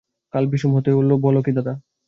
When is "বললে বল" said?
0.99-1.35